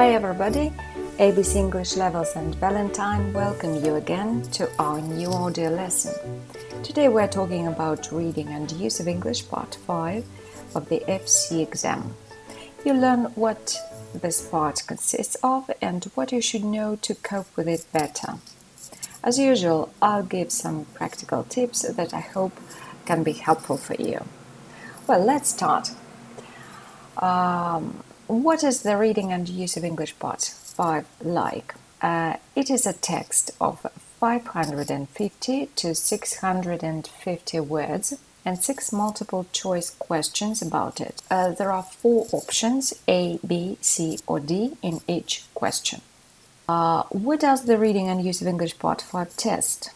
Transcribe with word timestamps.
Hi 0.00 0.14
everybody, 0.14 0.72
ABC 1.18 1.56
English 1.56 1.94
Levels 1.94 2.34
and 2.34 2.54
Valentine 2.54 3.34
welcome 3.34 3.84
you 3.84 3.96
again 3.96 4.40
to 4.52 4.66
our 4.78 4.98
new 4.98 5.30
audio 5.30 5.68
lesson. 5.68 6.14
Today 6.82 7.08
we're 7.10 7.28
talking 7.28 7.66
about 7.66 8.10
reading 8.10 8.48
and 8.48 8.72
use 8.72 8.98
of 8.98 9.06
English 9.06 9.46
part 9.50 9.74
5 9.86 10.24
of 10.74 10.88
the 10.88 11.00
FCE 11.00 11.60
exam. 11.60 12.14
You 12.82 12.94
learn 12.94 13.24
what 13.34 13.76
this 14.14 14.40
part 14.40 14.84
consists 14.86 15.36
of 15.42 15.70
and 15.82 16.02
what 16.14 16.32
you 16.32 16.40
should 16.40 16.64
know 16.64 16.96
to 17.02 17.14
cope 17.16 17.54
with 17.54 17.68
it 17.68 17.84
better. 17.92 18.38
As 19.22 19.38
usual, 19.38 19.92
I'll 20.00 20.22
give 20.22 20.50
some 20.50 20.86
practical 20.94 21.44
tips 21.44 21.82
that 21.82 22.14
I 22.14 22.20
hope 22.20 22.58
can 23.04 23.22
be 23.22 23.32
helpful 23.32 23.76
for 23.76 23.96
you. 23.96 24.24
Well, 25.06 25.22
let's 25.22 25.50
start. 25.50 25.90
Um, 27.18 28.02
what 28.30 28.62
is 28.62 28.82
the 28.82 28.96
reading 28.96 29.32
and 29.32 29.48
use 29.48 29.76
of 29.76 29.84
English 29.84 30.16
part 30.20 30.42
5 30.42 31.04
like? 31.22 31.74
Uh, 32.00 32.36
it 32.54 32.70
is 32.70 32.86
a 32.86 32.92
text 32.92 33.50
of 33.60 33.80
550 34.20 35.66
to 35.66 35.94
650 35.94 37.60
words 37.60 38.18
and 38.44 38.62
six 38.62 38.92
multiple 38.92 39.46
choice 39.52 39.90
questions 39.90 40.62
about 40.62 41.00
it. 41.00 41.22
Uh, 41.28 41.50
there 41.50 41.72
are 41.72 41.82
four 41.82 42.28
options 42.32 42.94
A, 43.08 43.40
B, 43.44 43.76
C, 43.80 44.18
or 44.28 44.38
D 44.38 44.76
in 44.80 45.00
each 45.08 45.44
question. 45.54 46.00
Uh, 46.68 47.02
what 47.10 47.40
does 47.40 47.64
the 47.64 47.78
reading 47.78 48.08
and 48.08 48.24
use 48.24 48.40
of 48.40 48.46
English 48.46 48.78
part 48.78 49.02
5 49.02 49.36
test? 49.36 49.90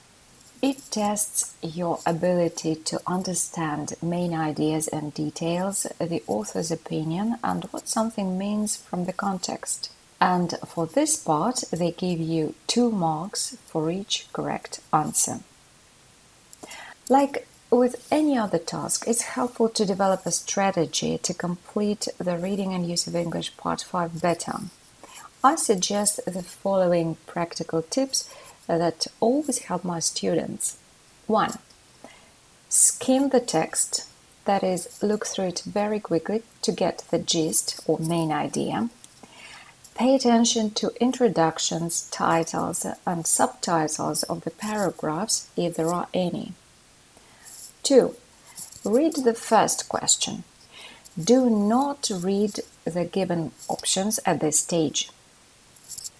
It 0.64 0.80
tests 0.90 1.52
your 1.60 1.98
ability 2.06 2.76
to 2.76 2.98
understand 3.06 3.96
main 4.00 4.32
ideas 4.32 4.88
and 4.88 5.12
details, 5.12 5.86
the 6.00 6.22
author's 6.26 6.70
opinion, 6.70 7.36
and 7.44 7.64
what 7.64 7.86
something 7.86 8.38
means 8.38 8.74
from 8.74 9.04
the 9.04 9.12
context. 9.12 9.90
And 10.22 10.54
for 10.66 10.86
this 10.86 11.18
part, 11.18 11.64
they 11.70 11.90
give 11.90 12.18
you 12.18 12.54
two 12.66 12.90
marks 12.90 13.58
for 13.66 13.90
each 13.90 14.26
correct 14.32 14.80
answer. 14.90 15.40
Like 17.10 17.46
with 17.70 18.08
any 18.10 18.38
other 18.38 18.56
task, 18.56 19.04
it's 19.06 19.34
helpful 19.36 19.68
to 19.68 19.84
develop 19.84 20.24
a 20.24 20.30
strategy 20.30 21.18
to 21.18 21.34
complete 21.34 22.08
the 22.16 22.38
reading 22.38 22.72
and 22.72 22.88
use 22.88 23.06
of 23.06 23.14
English 23.14 23.54
Part 23.58 23.82
5 23.82 24.22
better. 24.22 24.60
I 25.44 25.56
suggest 25.56 26.20
the 26.24 26.42
following 26.42 27.18
practical 27.26 27.82
tips 27.82 28.30
that 28.66 29.06
always 29.20 29.60
help 29.60 29.84
my 29.84 30.00
students. 30.00 30.78
1. 31.26 31.58
Skim 32.68 33.28
the 33.28 33.40
text, 33.40 34.08
that 34.44 34.62
is, 34.62 35.02
look 35.02 35.26
through 35.26 35.46
it 35.46 35.62
very 35.64 36.00
quickly 36.00 36.42
to 36.62 36.72
get 36.72 37.04
the 37.10 37.18
gist 37.18 37.80
or 37.86 37.98
main 37.98 38.32
idea. 38.32 38.90
Pay 39.94 40.16
attention 40.16 40.70
to 40.72 40.90
introductions, 41.00 42.08
titles, 42.10 42.84
and 43.06 43.26
subtitles 43.26 44.24
of 44.24 44.42
the 44.42 44.50
paragraphs 44.50 45.48
if 45.56 45.76
there 45.76 45.92
are 45.92 46.08
any. 46.12 46.52
2. 47.84 48.16
Read 48.84 49.14
the 49.24 49.34
first 49.34 49.88
question. 49.88 50.42
Do 51.22 51.48
not 51.48 52.10
read 52.12 52.60
the 52.84 53.04
given 53.04 53.52
options 53.68 54.18
at 54.26 54.40
this 54.40 54.58
stage. 54.58 55.10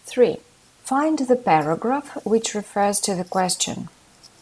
3. 0.07 0.39
Find 0.85 1.19
the 1.19 1.37
paragraph 1.37 2.23
which 2.27 2.55
refers 2.55 3.01
to 3.01 3.15
the 3.15 3.25
question. 3.25 3.89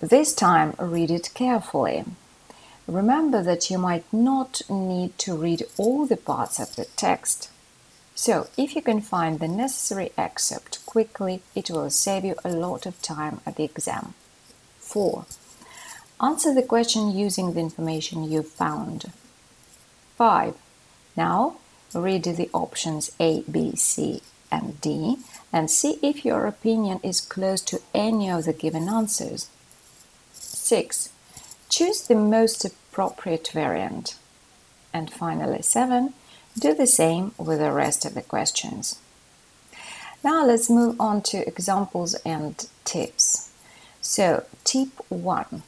This 0.00 0.34
time 0.34 0.74
read 0.76 1.08
it 1.08 1.30
carefully. 1.34 2.04
Remember 2.88 3.44
that 3.44 3.70
you 3.70 3.78
might 3.78 4.04
not 4.12 4.60
need 4.68 5.16
to 5.18 5.36
read 5.36 5.62
all 5.76 6.04
the 6.04 6.16
parts 6.16 6.58
of 6.58 6.74
the 6.74 6.86
text. 6.96 7.48
So, 8.16 8.48
if 8.56 8.74
you 8.74 8.82
can 8.82 9.00
find 9.00 9.38
the 9.38 9.46
necessary 9.46 10.10
excerpt 10.18 10.84
quickly, 10.84 11.42
it 11.54 11.70
will 11.70 11.88
save 11.90 12.24
you 12.24 12.34
a 12.44 12.50
lot 12.50 12.86
of 12.86 13.00
time 13.00 13.40
at 13.46 13.54
the 13.54 13.62
exam. 13.62 14.14
4. 14.80 15.24
Answer 16.20 16.52
the 16.52 16.64
question 16.64 17.16
using 17.16 17.52
the 17.52 17.60
information 17.60 18.28
you've 18.28 18.48
found. 18.48 19.12
5. 20.16 20.56
Now, 21.16 21.58
read 21.94 22.24
the 22.24 22.50
options 22.52 23.12
A, 23.20 23.42
B, 23.42 23.76
C, 23.76 24.22
and 24.50 24.80
D 24.80 25.18
and 25.52 25.70
see 25.70 25.98
if 26.02 26.24
your 26.24 26.46
opinion 26.46 26.98
is 27.02 27.20
close 27.20 27.60
to 27.60 27.82
any 27.94 28.30
of 28.30 28.44
the 28.44 28.52
given 28.52 28.88
answers. 28.88 29.48
6. 30.32 31.10
Choose 31.68 32.02
the 32.02 32.14
most 32.14 32.64
appropriate 32.64 33.50
variant. 33.52 34.16
And 34.92 35.12
finally, 35.12 35.62
7. 35.62 36.14
Do 36.58 36.74
the 36.74 36.86
same 36.86 37.32
with 37.38 37.58
the 37.58 37.72
rest 37.72 38.04
of 38.04 38.14
the 38.14 38.22
questions. 38.22 38.98
Now 40.24 40.46
let's 40.46 40.70
move 40.70 41.00
on 41.00 41.22
to 41.22 41.46
examples 41.46 42.14
and 42.24 42.54
tips. 42.84 43.50
So, 44.00 44.44
tip 44.64 44.88
1. 45.08 45.62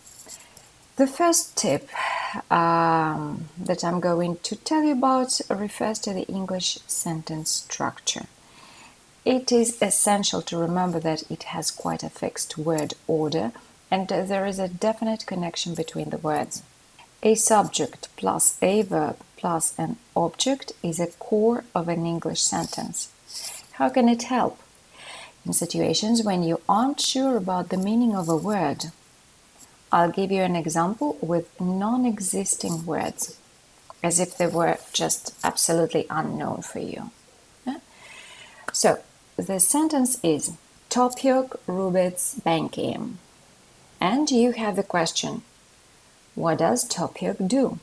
The 0.96 1.06
first 1.06 1.56
tip 1.56 1.88
um, 2.52 3.48
that 3.58 3.82
I'm 3.84 3.98
going 4.00 4.36
to 4.44 4.56
tell 4.56 4.84
you 4.84 4.92
about 4.92 5.40
refers 5.50 5.98
to 6.00 6.12
the 6.12 6.26
English 6.28 6.78
sentence 6.86 7.50
structure. 7.50 8.26
It 9.24 9.50
is 9.50 9.80
essential 9.80 10.42
to 10.42 10.58
remember 10.58 11.00
that 11.00 11.22
it 11.30 11.44
has 11.44 11.70
quite 11.70 12.02
a 12.02 12.10
fixed 12.10 12.58
word 12.58 12.92
order 13.06 13.52
and 13.90 14.06
there 14.06 14.44
is 14.44 14.58
a 14.58 14.68
definite 14.68 15.24
connection 15.24 15.74
between 15.74 16.10
the 16.10 16.18
words. 16.18 16.62
A 17.22 17.34
subject 17.34 18.08
plus 18.16 18.58
a 18.60 18.82
verb 18.82 19.16
plus 19.38 19.72
an 19.78 19.96
object 20.14 20.72
is 20.82 21.00
a 21.00 21.06
core 21.06 21.64
of 21.74 21.88
an 21.88 22.04
English 22.04 22.42
sentence. 22.42 23.10
How 23.72 23.88
can 23.88 24.08
it 24.10 24.24
help? 24.24 24.60
In 25.46 25.52
situations 25.54 26.22
when 26.22 26.42
you 26.42 26.60
aren't 26.68 27.00
sure 27.00 27.36
about 27.36 27.70
the 27.70 27.76
meaning 27.76 28.14
of 28.14 28.28
a 28.28 28.36
word. 28.36 28.86
I'll 29.90 30.10
give 30.10 30.32
you 30.32 30.42
an 30.42 30.56
example 30.56 31.16
with 31.20 31.48
non 31.60 32.04
existing 32.04 32.84
words, 32.84 33.38
as 34.02 34.18
if 34.18 34.36
they 34.36 34.46
were 34.46 34.78
just 34.92 35.34
absolutely 35.44 36.06
unknown 36.10 36.62
for 36.62 36.80
you. 36.80 37.10
So, 38.72 38.98
the 39.36 39.58
sentence 39.58 40.18
is 40.22 40.52
Topyok 40.90 41.58
Rubets 41.66 42.40
Bankim. 42.42 43.14
And 44.00 44.30
you 44.30 44.52
have 44.52 44.76
the 44.76 44.82
question, 44.84 45.42
what 46.34 46.58
does 46.58 46.88
Topyok 46.88 47.48
do? 47.48 47.80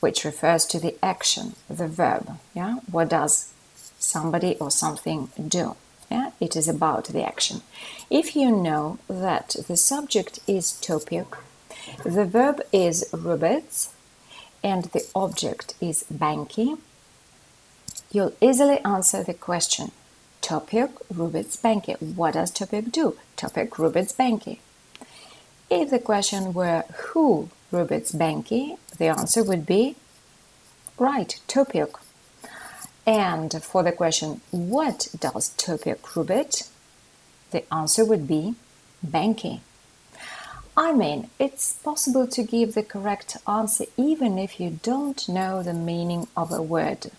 Which 0.00 0.24
refers 0.24 0.66
to 0.66 0.78
the 0.78 0.96
action, 1.02 1.54
the 1.68 1.88
verb. 1.88 2.38
Yeah, 2.54 2.80
what 2.90 3.08
does 3.08 3.52
somebody 3.98 4.56
or 4.56 4.70
something 4.70 5.30
do? 5.48 5.76
Yeah, 6.10 6.32
it 6.40 6.56
is 6.56 6.68
about 6.68 7.06
the 7.06 7.24
action. 7.24 7.62
If 8.10 8.36
you 8.36 8.50
know 8.50 8.98
that 9.08 9.56
the 9.66 9.76
subject 9.76 10.40
is 10.46 10.72
Topyok, 10.72 11.38
the 12.04 12.24
verb 12.24 12.60
is 12.72 13.08
Rubets, 13.12 13.90
and 14.62 14.84
the 14.86 15.06
object 15.14 15.74
is 15.80 16.04
Banki, 16.10 16.76
you'll 18.12 18.34
easily 18.42 18.78
answer 18.80 19.22
the 19.22 19.34
question 19.34 19.92
Topyok 20.50 20.90
Rubets 21.14 21.56
Banki. 21.62 21.92
What 22.16 22.34
does 22.34 22.50
Topyok 22.50 22.90
do? 22.90 23.16
Topyok 23.36 23.68
Rubets 23.78 24.12
Banki. 24.12 24.58
If 25.70 25.90
the 25.90 26.00
question 26.00 26.52
were 26.52 26.82
who 26.92 27.50
Rubets 27.72 28.12
Banki, 28.12 28.76
the 28.98 29.06
answer 29.06 29.44
would 29.44 29.64
be 29.64 29.94
right, 30.98 31.38
Topyok. 31.46 32.00
And 33.06 33.62
for 33.62 33.84
the 33.84 33.92
question 33.92 34.40
what 34.50 35.06
does 35.20 35.50
Topyok 35.50 36.00
Rubet, 36.14 36.68
the 37.52 37.62
answer 37.72 38.04
would 38.04 38.26
be 38.26 38.56
Banki. 39.04 39.60
I 40.76 40.92
mean, 40.92 41.30
it's 41.38 41.74
possible 41.74 42.26
to 42.26 42.42
give 42.42 42.74
the 42.74 42.82
correct 42.82 43.36
answer 43.46 43.84
even 43.96 44.36
if 44.36 44.58
you 44.58 44.80
don't 44.82 45.28
know 45.28 45.62
the 45.62 45.74
meaning 45.74 46.26
of 46.36 46.50
a 46.50 46.60
word. 46.60 47.12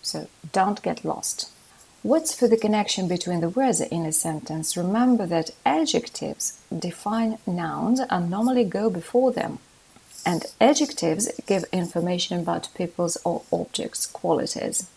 So 0.00 0.28
don't 0.52 0.82
get 0.82 1.04
lost. 1.04 1.50
What's 2.02 2.34
for 2.34 2.48
the 2.48 2.56
connection 2.56 3.06
between 3.06 3.40
the 3.40 3.48
words 3.48 3.80
in 3.80 4.04
a 4.06 4.12
sentence? 4.12 4.76
Remember 4.76 5.24
that 5.26 5.52
adjectives 5.64 6.58
define 6.76 7.38
nouns 7.46 8.00
and 8.00 8.28
normally 8.28 8.64
go 8.64 8.90
before 8.90 9.30
them. 9.30 9.60
And 10.26 10.44
adjectives 10.60 11.30
give 11.46 11.64
information 11.70 12.40
about 12.40 12.74
people's 12.74 13.18
or 13.24 13.42
objects' 13.52 14.06
qualities. 14.06 14.90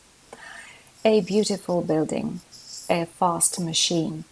A 1.03 1.21
beautiful 1.21 1.83
building, 1.83 2.41
a 2.89 3.05
fast 3.05 3.59
machine. 3.59 4.23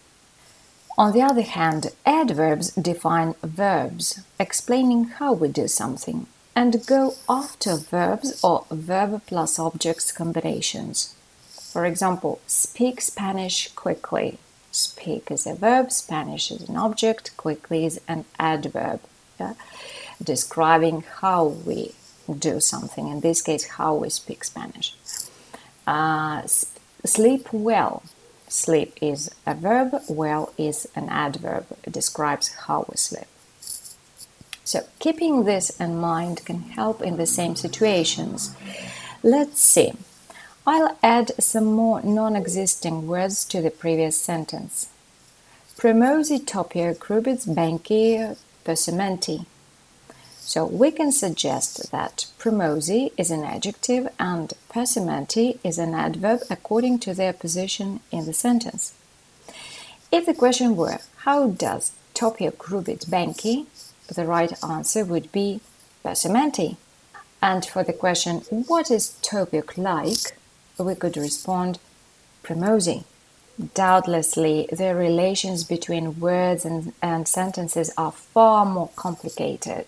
On 0.98 1.14
the 1.14 1.22
other 1.22 1.44
hand, 1.44 1.92
adverbs 2.08 2.72
define 2.72 3.36
verbs, 3.44 4.22
explaining 4.40 5.10
how 5.20 5.34
we 5.34 5.48
do 5.48 5.68
something, 5.68 6.26
and 6.56 6.84
go 6.88 7.14
after 7.30 7.76
verbs 7.76 8.44
or 8.44 8.66
verb 8.72 9.22
plus 9.28 9.60
objects 9.60 10.12
combinations. 10.12 11.14
For 11.74 11.86
example, 11.86 12.40
speak 12.48 13.02
Spanish 13.02 13.70
quickly. 13.74 14.38
Speak 14.72 15.32
is 15.32 15.48
a 15.48 15.56
verb, 15.56 15.92
Spanish 15.92 16.52
is 16.52 16.70
an 16.70 16.78
object, 16.78 17.36
quickly 17.36 17.86
is 17.86 18.00
an 18.08 18.26
adverb, 18.40 19.00
yeah? 19.40 19.56
describing 20.24 21.04
how 21.22 21.46
we 21.46 21.94
do 22.50 22.60
something. 22.60 23.08
In 23.08 23.20
this 23.22 23.42
case, 23.42 23.66
how 23.80 23.96
we 23.96 24.10
speak 24.10 24.44
Spanish. 24.44 24.96
Uh, 25.86 26.44
Sleep 27.06 27.52
well. 27.52 28.04
Sleep 28.48 28.98
is 29.02 29.30
a 29.46 29.56
verb, 29.56 29.96
well 30.08 30.54
is 30.58 30.88
an 30.96 31.10
adverb. 31.10 31.66
It 31.84 31.92
describes 31.92 32.54
how 32.68 32.86
we 32.88 32.96
sleep. 32.96 33.28
So, 34.64 34.86
keeping 35.00 35.44
this 35.44 35.72
in 35.82 36.00
mind 36.00 36.46
can 36.46 36.62
help 36.62 37.02
in 37.02 37.18
the 37.18 37.26
same 37.26 37.56
situations. 37.56 38.56
Let's 39.22 39.60
see. 39.60 39.94
I'll 40.66 40.98
add 41.04 41.34
some 41.44 41.66
more 41.66 42.02
non 42.02 42.38
existing 42.38 43.06
words 43.06 43.44
to 43.46 43.62
the 43.62 43.70
previous 43.70 44.18
sentence. 44.18 44.88
Promosi 45.78 46.40
topia 46.40 46.96
crubits 46.96 47.46
banki 47.46 48.38
persimenti. 48.64 49.46
So 50.40 50.66
we 50.66 50.92
can 50.92 51.12
suggest 51.12 51.92
that 51.92 52.28
promosi 52.40 53.12
is 53.18 53.30
an 53.30 53.44
adjective 53.44 54.08
and 54.18 54.54
persimenti 54.70 55.60
is 55.66 55.78
an 55.78 55.94
adverb 55.94 56.44
according 56.50 57.00
to 57.00 57.14
their 57.14 57.34
position 57.34 58.00
in 58.10 58.26
the 58.26 58.34
sentence. 58.34 58.94
If 60.14 60.26
the 60.26 60.34
question 60.34 60.78
were, 60.78 61.00
how 61.26 61.48
does 61.48 61.92
Topia 62.14 62.52
crubit 62.54 63.10
banki? 63.10 63.66
The 64.08 64.26
right 64.26 64.54
answer 64.64 65.04
would 65.04 65.30
be 65.34 65.60
persimenti. 66.06 66.78
And 67.42 67.66
for 67.66 67.84
the 67.84 67.92
question, 67.92 68.44
what 68.68 68.90
is 68.90 69.18
Topiok 69.22 69.78
like? 69.78 70.38
We 70.78 70.96
could 70.96 71.18
respond 71.18 71.80
promosi. 72.44 73.04
Doubtlessly, 73.76 74.68
the 74.72 74.96
relations 74.96 75.64
between 75.64 76.20
words 76.20 76.66
and, 76.66 76.94
and 77.02 77.28
sentences 77.28 77.92
are 77.98 78.12
far 78.12 78.66
more 78.66 78.90
complicated. 78.96 79.86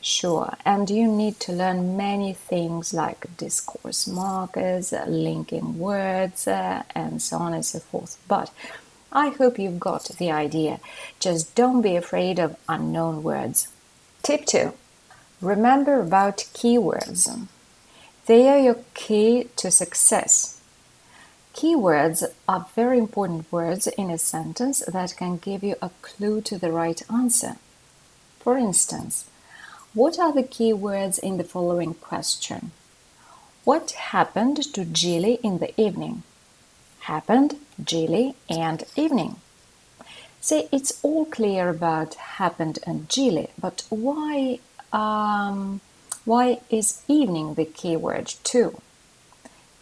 Sure, 0.00 0.54
and 0.66 0.90
you 0.90 1.06
need 1.06 1.40
to 1.40 1.52
learn 1.52 1.96
many 1.96 2.34
things 2.34 2.92
like 2.92 3.36
discourse 3.36 4.06
markers, 4.06 4.92
uh, 4.92 5.06
linking 5.08 5.78
words, 5.78 6.46
uh, 6.46 6.82
and 6.94 7.22
so 7.22 7.38
on 7.38 7.54
and 7.54 7.64
so 7.64 7.78
forth. 7.78 8.18
But 8.28 8.50
I 9.12 9.28
hope 9.28 9.58
you've 9.58 9.80
got 9.80 10.04
the 10.18 10.30
idea. 10.32 10.80
Just 11.20 11.54
don't 11.54 11.80
be 11.80 11.94
afraid 11.96 12.38
of 12.40 12.56
unknown 12.68 13.22
words. 13.22 13.68
Tip 14.22 14.44
2 14.44 14.74
Remember 15.40 16.00
about 16.00 16.38
keywords. 16.52 17.46
They 18.26 18.48
are 18.48 18.58
your 18.58 18.78
key 18.94 19.48
to 19.56 19.70
success. 19.70 20.58
Keywords 21.54 22.24
are 22.48 22.66
very 22.74 22.98
important 22.98 23.52
words 23.52 23.86
in 23.86 24.10
a 24.10 24.18
sentence 24.18 24.82
that 24.88 25.16
can 25.16 25.36
give 25.36 25.62
you 25.62 25.76
a 25.82 25.90
clue 26.00 26.40
to 26.40 26.58
the 26.58 26.72
right 26.72 27.02
answer. 27.12 27.56
For 28.40 28.56
instance, 28.56 29.26
what 29.92 30.18
are 30.18 30.32
the 30.32 30.42
key 30.42 30.72
words 30.72 31.18
in 31.18 31.36
the 31.36 31.44
following 31.44 31.94
question? 31.94 32.72
What 33.64 33.90
happened 33.92 34.72
to 34.74 34.84
Jilly 34.84 35.34
in 35.42 35.58
the 35.58 35.78
evening? 35.80 36.22
Happened, 37.00 37.56
Jilly, 37.82 38.36
and 38.48 38.84
evening. 38.96 39.36
See, 40.40 40.68
it's 40.72 40.98
all 41.02 41.26
clear 41.26 41.68
about 41.68 42.14
happened 42.14 42.78
and 42.86 43.08
Jilly, 43.08 43.50
but 43.60 43.84
why 43.90 44.60
um, 44.92 45.80
why 46.24 46.60
is 46.70 47.02
evening 47.06 47.54
the 47.54 47.64
key 47.64 47.96
word 47.96 48.26
too? 48.44 48.80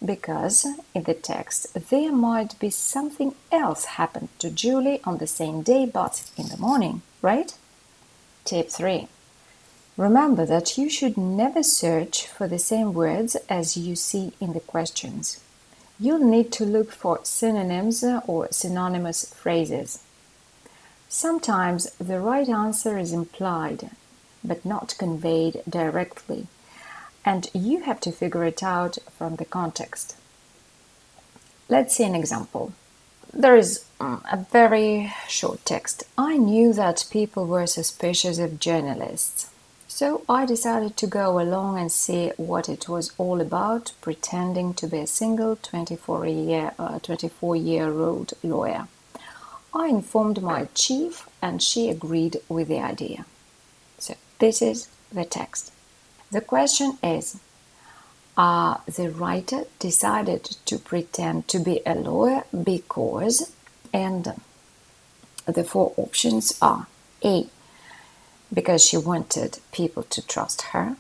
Because 0.05 0.67
in 0.95 1.05
the 1.05 1.15
text 1.15 1.75
there 1.91 2.13
might 2.13 2.59
be 2.59 2.71
something 2.71 3.35
else 3.53 3.85
happened 3.85 4.29
to 4.41 4.51
Julie 4.51 5.01
on 5.05 5.19
the 5.19 5.27
same 5.27 5.63
day 5.63 5.87
but 5.87 6.31
in 6.37 6.49
the 6.49 6.57
morning, 6.57 7.03
right? 7.21 7.55
Tip 8.45 8.71
3. 8.71 9.07
Remember 9.97 10.45
that 10.47 10.77
you 10.77 10.89
should 10.89 11.17
never 11.17 11.63
search 11.63 12.27
for 12.27 12.49
the 12.49 12.59
same 12.59 12.93
words 12.93 13.37
as 13.49 13.77
you 13.77 13.95
see 13.95 14.33
in 14.41 14.53
the 14.53 14.61
questions. 14.61 15.39
You'll 16.01 16.19
need 16.19 16.51
to 16.53 16.65
look 16.65 16.91
for 16.91 17.21
synonyms 17.23 18.03
or 18.27 18.49
synonymous 18.51 19.33
phrases. 19.35 20.03
Sometimes 21.09 21.91
the 22.01 22.19
right 22.19 22.49
answer 22.49 22.99
is 22.99 23.13
implied, 23.13 23.91
but 24.45 24.65
not 24.65 24.97
conveyed 24.99 25.63
directly, 25.69 26.47
and 27.25 27.49
you 27.53 27.83
have 27.83 28.01
to 28.01 28.13
figure 28.13 28.45
it 28.45 28.63
out 28.63 28.99
from 29.17 29.37
the 29.37 29.45
context. 29.45 30.17
Let's 31.69 31.97
see 31.97 32.05
an 32.05 32.15
example. 32.15 32.73
There 33.33 33.57
is 33.57 33.85
mm, 33.99 34.21
a 34.31 34.37
very 34.51 35.13
short 35.27 35.65
text. 35.65 36.05
I 36.19 36.37
knew 36.37 36.73
that 36.75 37.07
people 37.11 37.47
were 37.47 37.67
suspicious 37.67 38.39
of 38.39 38.61
journalists. 38.61 39.49
So 39.89 40.23
I 40.29 40.47
decided 40.47 40.97
to 40.97 41.07
go 41.07 41.39
along 41.41 41.79
and 41.79 41.93
see 41.93 42.33
what 42.37 42.69
it 42.69 42.89
was 42.89 43.13
all 43.19 43.41
about, 43.41 43.93
pretending 44.01 44.75
to 44.75 44.87
be 44.87 44.99
a 44.99 45.07
single 45.07 45.57
24 45.57 46.27
year, 46.27 46.73
uh, 46.79 46.99
24 46.99 47.57
year 47.57 47.93
old 48.01 48.33
lawyer. 48.43 48.89
I 49.75 49.89
informed 49.89 50.43
my 50.43 50.69
chief, 50.75 51.29
and 51.41 51.63
she 51.63 51.89
agreed 51.89 52.41
with 52.49 52.69
the 52.69 52.81
idea. 52.81 53.25
This 54.43 54.61
is 54.61 54.89
the 55.13 55.25
text. 55.25 55.71
The 56.33 56.41
question 56.41 56.99
is 57.01 57.39
uh, 58.37 58.79
The 58.89 59.09
writer 59.09 59.67
decided 59.79 60.43
to 60.65 60.79
pretend 60.79 61.47
to 61.47 61.61
be 61.61 61.81
a 61.87 61.95
lawyer 61.95 62.43
because, 62.65 63.53
and 63.93 64.35
the 65.47 65.63
four 65.63 65.95
options 65.97 66.59
are 66.61 66.89
A 67.25 67.47
because 68.53 68.85
she 68.85 68.97
wanted 68.97 69.61
people 69.71 70.03
to 70.15 70.27
trust 70.27 70.63
her. 70.73 70.97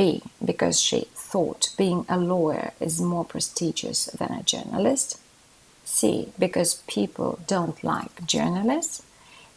B. 0.00 0.22
Because 0.44 0.78
she 0.78 1.06
thought 1.14 1.70
being 1.78 2.04
a 2.10 2.18
lawyer 2.18 2.72
is 2.78 3.00
more 3.00 3.24
prestigious 3.24 4.04
than 4.18 4.32
a 4.32 4.42
journalist. 4.42 5.18
C. 5.86 6.28
Because 6.38 6.82
people 6.86 7.38
don't 7.46 7.82
like 7.82 8.26
journalists. 8.26 9.02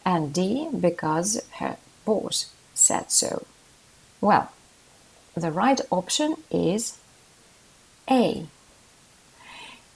And 0.06 0.32
D. 0.32 0.70
Because 0.72 1.42
her 1.58 1.76
boss 2.06 2.46
said 2.80 3.12
so. 3.12 3.46
Well, 4.20 4.50
the 5.34 5.52
right 5.52 5.80
option 5.90 6.36
is 6.50 6.98
A. 8.10 8.46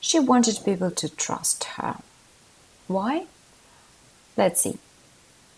She 0.00 0.18
wanted 0.18 0.64
people 0.64 0.90
to 0.90 1.08
trust 1.08 1.64
her. 1.76 1.96
Why? 2.86 3.26
Let's 4.36 4.60
see. 4.60 4.78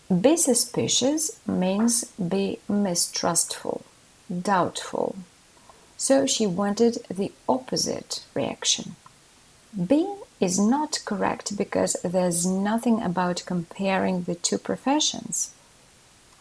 Be 0.09 0.37
suspicious 0.37 1.39
means 1.45 2.05
be 2.11 2.59
mistrustful, 2.69 3.83
doubtful. 4.31 5.17
So 5.97 6.25
she 6.25 6.47
wanted 6.47 6.99
the 7.09 7.33
opposite 7.49 8.23
reaction. 8.33 8.95
B 9.75 10.15
is 10.39 10.57
not 10.57 11.01
correct 11.03 11.57
because 11.57 11.97
there's 12.03 12.45
nothing 12.45 13.01
about 13.01 13.43
comparing 13.45 14.23
the 14.23 14.35
two 14.35 14.57
professions. 14.57 15.53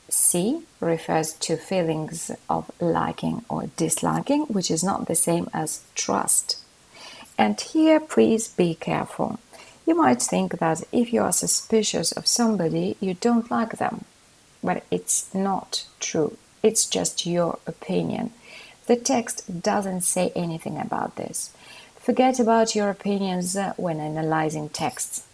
C 0.09 0.63
refers 0.81 1.33
to 1.35 1.57
feelings 1.57 2.31
of 2.49 2.71
liking 2.81 3.45
or 3.49 3.71
disliking, 3.77 4.43
which 4.43 4.71
is 4.71 4.85
not 4.85 5.07
the 5.07 5.15
same 5.15 5.51
as 5.53 5.83
trust. 5.95 6.63
And 7.37 7.61
here, 7.61 8.01
please 8.01 8.49
be 8.49 8.75
careful. 8.75 9.39
You 9.87 9.95
might 9.95 10.23
think 10.23 10.59
that 10.59 10.83
if 10.91 11.13
you 11.13 11.23
are 11.23 11.33
suspicious 11.33 12.13
of 12.13 12.27
somebody, 12.27 12.97
you 13.01 13.15
don't 13.15 13.51
like 13.51 13.79
them. 13.79 14.05
But 14.63 14.85
it's 14.91 15.33
not 15.35 15.85
true. 16.01 16.37
It's 16.63 16.87
just 16.87 17.27
your 17.27 17.59
opinion. 17.67 18.33
The 18.87 18.97
text 18.97 19.63
doesn't 19.63 20.03
say 20.03 20.33
anything 20.35 20.79
about 20.79 21.17
this. 21.17 21.51
Forget 21.97 22.41
about 22.41 22.75
your 22.75 22.89
opinions 22.89 23.57
when 23.77 24.01
analyzing 24.01 24.69
texts. 24.69 25.26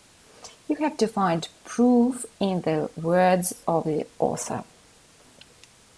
You 0.69 0.77
have 0.77 0.97
to 0.99 1.07
find 1.07 1.49
proof 1.65 2.25
in 2.41 2.63
the 2.63 2.91
words 2.97 3.55
of 3.67 3.85
the 3.85 4.07
author. 4.19 4.65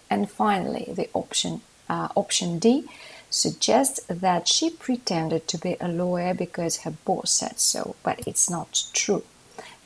And 0.09 0.29
finally, 0.29 0.91
the 0.93 1.09
option 1.13 1.61
uh, 1.89 2.09
option 2.15 2.59
D 2.59 2.85
suggests 3.29 3.99
that 4.07 4.47
she 4.47 4.69
pretended 4.69 5.47
to 5.47 5.57
be 5.57 5.75
a 5.79 5.87
lawyer 5.87 6.33
because 6.33 6.77
her 6.77 6.91
boss 7.05 7.31
said 7.31 7.59
so, 7.59 7.95
but 8.03 8.25
it's 8.27 8.49
not 8.49 8.85
true. 8.93 9.23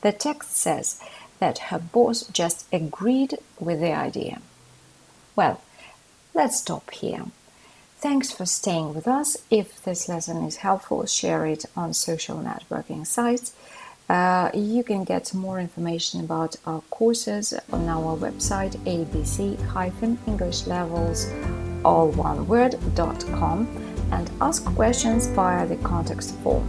The 0.02 0.12
text 0.12 0.56
says 0.56 1.00
that 1.40 1.58
her 1.70 1.78
boss 1.78 2.26
just 2.28 2.66
agreed 2.72 3.38
with 3.58 3.80
the 3.80 3.92
idea. 3.92 4.40
Well, 5.36 5.60
let's 6.34 6.58
stop 6.58 6.90
here. 6.90 7.26
Thanks 7.98 8.30
for 8.30 8.46
staying 8.46 8.94
with 8.94 9.06
us. 9.06 9.36
If 9.50 9.82
this 9.82 10.08
lesson 10.08 10.42
is 10.44 10.56
helpful, 10.56 11.04
share 11.06 11.44
it 11.46 11.66
on 11.76 11.92
social 11.92 12.38
networking 12.38 13.06
sites. 13.06 13.52
Uh, 14.10 14.50
you 14.54 14.82
can 14.82 15.04
get 15.04 15.32
more 15.32 15.60
information 15.60 16.20
about 16.20 16.56
our 16.66 16.80
courses 16.90 17.54
on 17.72 17.88
our 17.88 18.16
website 18.16 18.76
abc-englishlevels.com 18.84 21.60
all 21.84 22.08
one 22.10 22.46
word.com 22.46 23.66
and 24.12 24.30
ask 24.40 24.64
questions 24.74 25.26
via 25.28 25.66
the 25.66 25.76
context 25.76 26.34
form. 26.36 26.68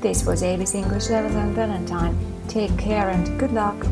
This 0.00 0.24
was 0.24 0.42
ABC 0.42 0.76
English 0.76 1.10
Levels 1.10 1.34
and 1.34 1.54
Valentine. 1.54 2.16
Take 2.48 2.76
care 2.78 3.10
and 3.10 3.38
good 3.38 3.52
luck! 3.52 3.86